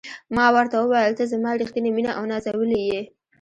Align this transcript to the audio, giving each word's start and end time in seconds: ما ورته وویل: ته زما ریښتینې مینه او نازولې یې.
ما 0.35 0.45
ورته 0.55 0.75
وویل: 0.79 1.13
ته 1.17 1.23
زما 1.33 1.49
ریښتینې 1.61 1.91
مینه 1.97 2.11
او 2.17 2.23
نازولې 2.31 2.81
یې. 2.89 3.01